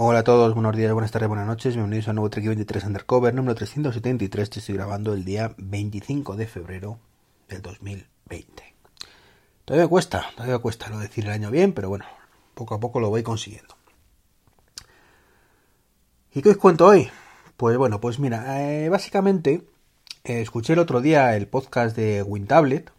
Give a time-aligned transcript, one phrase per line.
[0.00, 2.84] Hola a todos, buenos días, buenas tardes, buenas noches, bienvenidos a un nuevo Trek 23
[2.84, 7.00] Undercover número 373 que estoy grabando el día 25 de febrero
[7.48, 8.76] del 2020.
[9.64, 12.04] Todavía cuesta, todavía cuesta lo decir el año bien, pero bueno,
[12.54, 13.74] poco a poco lo voy consiguiendo.
[16.32, 17.10] ¿Y qué os cuento hoy?
[17.56, 19.66] Pues bueno, pues mira, eh, básicamente
[20.22, 22.92] eh, escuché el otro día el podcast de WinTablet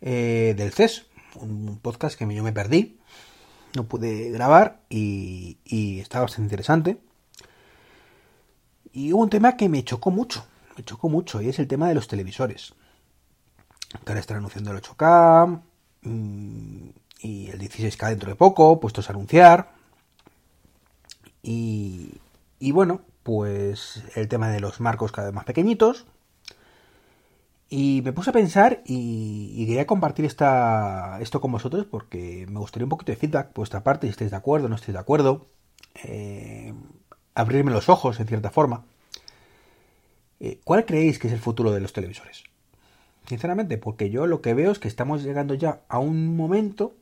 [0.00, 1.04] eh, del CES,
[1.34, 2.98] un podcast que yo me perdí,
[3.74, 6.98] no pude grabar y, y estaba bastante interesante.
[8.92, 10.46] Y hubo un tema que me chocó mucho,
[10.76, 12.74] me chocó mucho, y es el tema de los televisores.
[14.04, 15.62] Que ahora están anunciando el 8K
[16.02, 16.88] mm,
[17.20, 19.72] y el 16K dentro de poco, puestos a anunciar.
[21.42, 22.12] Y,
[22.60, 26.06] y bueno, pues el tema de los marcos cada vez más pequeñitos.
[27.68, 32.84] Y me puse a pensar y, quería compartir esta, esto con vosotros porque me gustaría
[32.84, 35.48] un poquito de feedback por vuestra parte, si estáis de acuerdo, no estáis de acuerdo.
[36.04, 36.74] Eh,
[37.34, 38.84] abrirme los ojos, en cierta forma.
[40.40, 42.44] Eh, ¿Cuál creéis que es el futuro de los televisores?
[43.26, 46.94] Sinceramente, porque yo lo que veo es que estamos llegando ya a un momento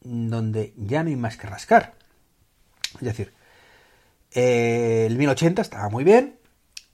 [0.00, 1.94] donde ya no hay más que rascar.
[2.94, 3.32] Es decir,
[4.32, 6.38] eh, el 1080 estaba muy bien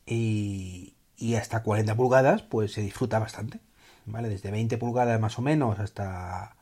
[0.05, 3.61] y, y hasta 40 pulgadas pues se disfruta bastante,
[4.05, 4.29] ¿vale?
[4.29, 6.57] Desde 20 pulgadas más o menos hasta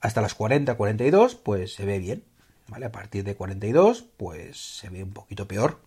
[0.00, 2.24] hasta las 40, 42 pues se ve bien,
[2.68, 2.86] ¿vale?
[2.86, 5.78] A partir de 42 pues se ve un poquito peor.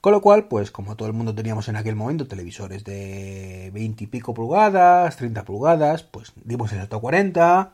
[0.00, 4.04] Con lo cual, pues como todo el mundo teníamos en aquel momento televisores de 20
[4.04, 7.72] y pico pulgadas, 30 pulgadas, pues dimos el alto a 40,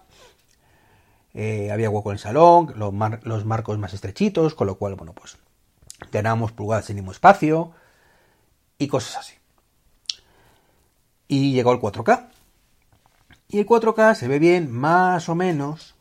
[1.35, 5.13] eh, había hueco en el salón, los, los, marcos más estrechitos, con lo cual, bueno,
[5.13, 5.37] pues
[6.13, 7.73] ganamos pulgadas en mismo espacio,
[8.79, 9.35] y cosas así.
[11.29, 12.29] Y llegó el 4K.
[13.49, 15.95] Y el 4K se ve bien más o menos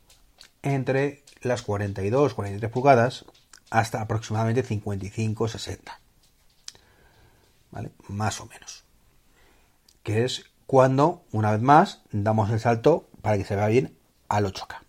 [0.62, 3.26] entre las 42, 43 pulgadas
[3.70, 6.00] hasta aproximadamente 55, 60.
[7.72, 7.92] ¿Vale?
[8.08, 8.84] Más o menos.
[10.04, 13.98] Que es cuando, una vez más, damos el salto para que se vea bien
[14.30, 14.82] al 8K.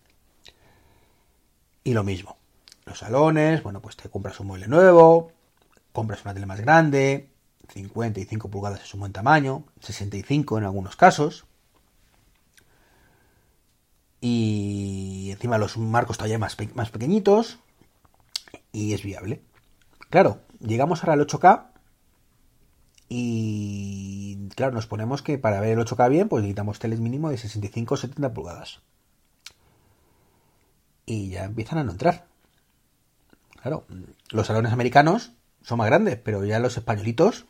[1.85, 2.37] Y lo mismo.
[2.85, 5.33] Los salones, bueno, pues te compras un mueble nuevo,
[5.93, 7.31] compras una tele más grande,
[7.69, 11.47] 55 pulgadas es un buen tamaño, 65 en algunos casos.
[14.21, 17.59] Y encima los marcos todavía más, más pequeñitos.
[18.73, 19.43] Y es viable.
[20.11, 21.67] Claro, llegamos ahora al 8K.
[23.09, 27.37] Y claro, nos ponemos que para ver el 8K bien, pues necesitamos teles mínimo de
[27.37, 28.81] 65 o 70 pulgadas.
[31.07, 32.27] Y ya empiezan a no entrar.
[33.61, 33.87] Claro,
[34.31, 35.33] los salones americanos
[35.63, 37.47] son más grandes, pero ya los españolitos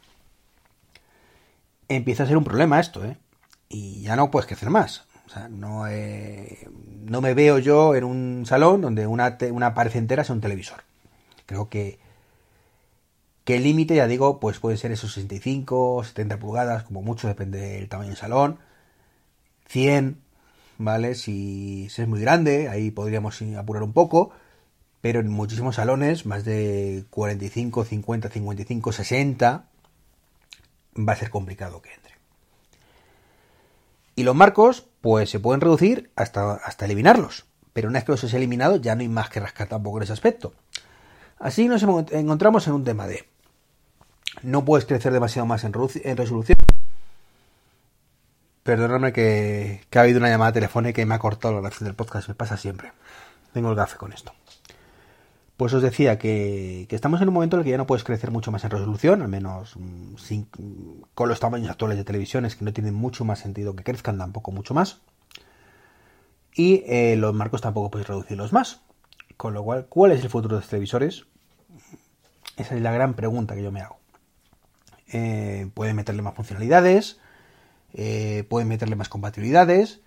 [1.89, 3.17] empieza a ser un problema esto, ¿eh?
[3.69, 5.06] Y ya no puedes crecer más.
[5.27, 6.69] O sea, no, eh,
[7.05, 10.83] no me veo yo en un salón donde una, una pared entera sea un televisor.
[11.47, 11.99] Creo que,
[13.44, 17.59] que el límite, ya digo, pues puede ser esos 65, 70 pulgadas, como mucho, depende
[17.59, 18.59] del tamaño del salón.
[19.69, 20.19] 100,
[20.78, 21.15] ¿vale?
[21.15, 24.31] Si, si es muy grande, ahí podríamos apurar un poco.
[25.00, 29.69] Pero en muchísimos salones, más de 45, 50, 55, 60,
[30.97, 32.15] va a ser complicado que entre.
[34.16, 37.47] Y los marcos, pues se pueden reducir hasta, hasta eliminarlos.
[37.72, 40.05] Pero una vez que los has eliminado, ya no hay más que rascar tampoco en
[40.05, 40.55] ese aspecto.
[41.38, 43.28] Así nos encontramos en un tema de
[44.43, 46.59] no puedes crecer demasiado más en, resolución.
[48.62, 51.97] Perdóname que, que, ha habido una llamada telefónica y me ha cortado la grabación del
[51.97, 52.28] podcast.
[52.28, 52.93] Me pasa siempre.
[53.53, 54.32] Tengo el gafe con esto.
[55.56, 58.32] Pues os decía que, estamos en un momento en el que ya no puedes crecer
[58.32, 60.48] mucho más en resolución, al menos mm, sin,
[61.15, 64.50] con los tamaños actuales de televisiones que no tienen mucho más sentido que crezcan tampoco
[64.50, 65.00] mucho más.
[66.54, 68.81] Y eh, los marcos tampoco puedes reducirlos más.
[69.37, 71.26] Con lo cual, ¿cuál es el futuro de los televisores?
[72.56, 73.98] Esa es la gran pregunta que yo me hago.
[75.12, 77.20] Eh, pueden meterle más funcionalidades,
[77.93, 80.00] eh, pueden meterle más compatibilidades,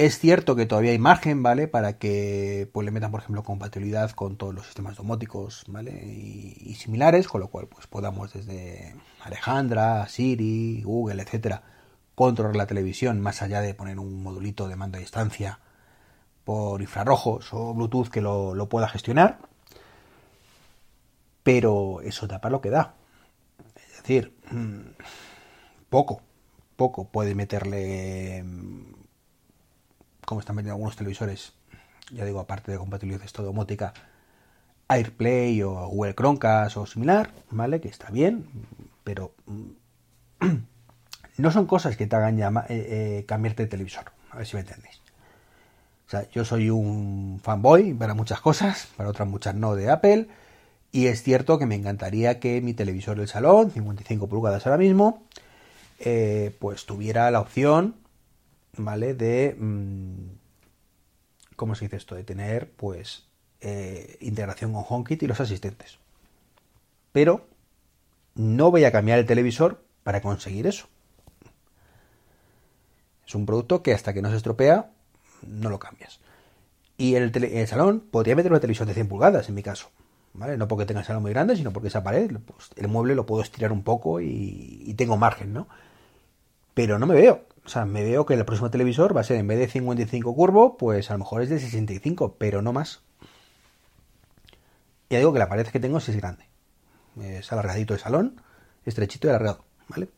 [0.00, 1.68] es cierto que todavía hay margen, ¿vale?
[1.68, 5.90] Para que pues, le metan, por ejemplo, compatibilidad con todos los sistemas domóticos, ¿vale?
[5.92, 11.62] Y, similares, con lo cual pues podamos desde Alejandra, Siri, Google, etcétera,
[12.14, 15.58] controlar la televisión más allá de poner un modulito de mando a distancia
[16.44, 19.38] por infrarrojos o Bluetooth que lo, lo pueda gestionar.
[21.42, 22.94] Pero eso tapa lo que da.
[23.76, 24.92] Es decir, mm,
[25.90, 26.22] poco,
[26.76, 28.42] poco puede meterle
[30.30, 31.54] como están vendiendo algunos televisores,
[32.12, 33.92] ya digo, aparte de compatibilidad de domótica,
[34.86, 37.80] AirPlay o Google Chromecast o similar, ¿vale?
[37.80, 38.46] Que está bien,
[39.02, 40.46] pero mm,
[41.38, 44.60] no son cosas que te hagan eh, eh, cambiarte de televisor, a ver si me
[44.60, 45.00] entendéis.
[46.06, 50.28] O sea, yo soy un fanboy para muchas cosas, para otras muchas no de Apple.
[50.92, 55.24] Y es cierto que me encantaría que mi televisor del salón, 55 pulgadas ahora mismo,
[55.98, 57.96] eh, pues tuviera la opción,
[58.76, 59.14] ¿vale?
[59.14, 59.56] De...
[59.58, 60.38] Mm,
[61.56, 62.14] ¿Cómo se dice esto?
[62.14, 63.26] De tener, pues,
[63.60, 65.98] eh, integración con HomeKit y los asistentes.
[67.12, 67.46] Pero
[68.34, 70.88] no voy a cambiar el televisor para conseguir eso.
[73.26, 74.90] Es un producto que hasta que no se estropea,
[75.46, 76.20] no lo cambias.
[76.96, 79.90] Y el, el salón podría meter una televisión de 100 pulgadas, en mi caso.
[80.32, 80.56] ¿Vale?
[80.56, 83.26] No porque tenga el salón muy grande, sino porque esa pared, pues, el mueble lo
[83.26, 85.68] puedo estirar un poco y, tengo margen, ¿no?
[86.74, 87.44] Pero no me veo.
[87.64, 90.34] O sea, me veo que el próximo televisor va a ser en vez de 55
[90.34, 93.00] curvo, pues a lo mejor es de 65, pero no más.
[95.10, 96.44] Ya digo que la pared que tengo sí es grande.
[97.20, 98.40] Es alargadito el salón,
[98.84, 100.08] estrechito y alargado, ¿vale?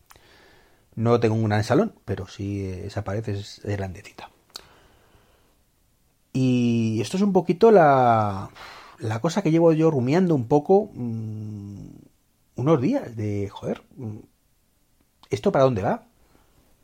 [0.95, 4.31] No tengo un gran salón, pero sí esa pared es, grandecita.
[6.33, 8.51] Y esto es un poquito la,
[8.99, 11.89] la cosa que llevo yo rumiando un poco mmm,
[12.57, 13.83] unos días de, joder,
[15.31, 16.07] ¿esto para dónde va?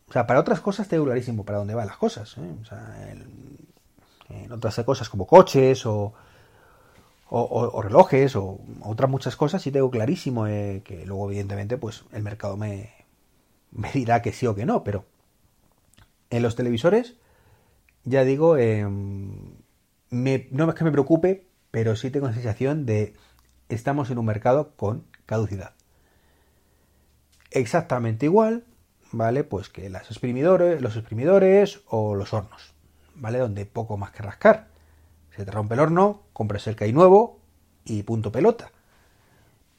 [0.09, 2.37] O sea, para otras cosas tengo clarísimo para dónde van las cosas.
[2.39, 2.55] ¿eh?
[2.63, 3.13] O sea,
[4.31, 6.13] en otras cosas como coches o,
[7.83, 12.57] relojes o otras muchas cosas sí tengo clarísimo eh, que luego evidentemente pues el mercado
[12.57, 12.91] me,
[13.93, 15.05] dirá que sí o que no, pero
[16.31, 17.17] en los televisores
[18.05, 23.15] ya digo, eh, me, no es que me preocupe, pero sí tengo la sensación de
[23.69, 25.75] estamos en un mercado con caducidad.
[27.51, 28.65] Exactamente igual
[29.13, 29.45] ¿vale?
[29.45, 32.75] Pues que las exprimidores, los exprimidores o los hornos,
[33.15, 33.39] ¿vale?
[33.39, 34.69] Donde poco más que rascar.
[35.37, 37.39] Se te rompe el horno, compras el que hay nuevo
[37.85, 38.73] y punto pelota.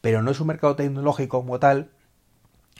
[0.02, 1.92] Pero no es un mercado tecnológico como tal,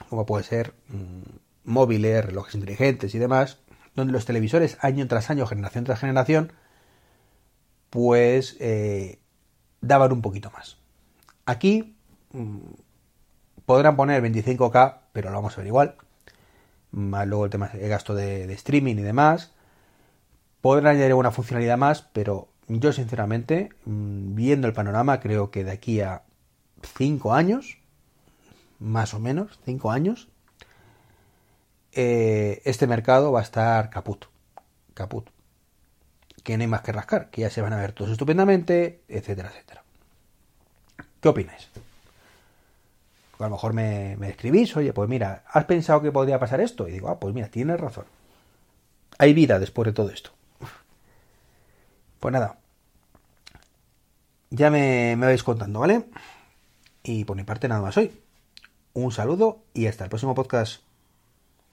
[0.08, 1.22] como puede ser mmm,
[1.64, 3.58] móviles, relojes inteligentes y demás,
[3.94, 6.52] donde los televisores año tras año, generación tras generación,
[7.90, 9.18] pues eh,
[9.80, 10.78] daban un poquito más.
[11.44, 11.96] Aquí
[12.32, 12.58] mmm,
[13.66, 15.96] podrán poner 25K, pero lo vamos a ver igual,
[16.92, 19.52] más luego el tema de gasto de, streaming y demás.
[20.60, 25.70] Podrán añadir alguna funcionalidad más, pero yo sinceramente, mm, viendo el panorama, creo que de
[25.72, 26.22] aquí a
[26.96, 27.78] 5 años,
[28.78, 30.28] más o menos, 5 años,
[31.92, 34.26] eh, este mercado va a estar caput.
[34.94, 35.28] Caput.
[36.44, 39.50] Que no hay más que rascar, que ya se van a ver todos estupendamente, etcétera,
[39.50, 39.82] etcétera.
[41.20, 41.68] ¿Qué opináis?
[43.44, 46.88] A lo mejor me, me, escribís, oye, pues mira, ¿has pensado que podría pasar esto?
[46.88, 48.04] Y digo, ah, pues mira, tienes razón.
[49.18, 50.30] Hay vida después de todo esto.
[52.18, 52.58] Pues nada.
[54.50, 56.04] Ya me, me vais contando, ¿vale?
[57.02, 58.12] Y por mi parte nada más hoy.
[58.92, 60.89] Un saludo y hasta el próximo podcast.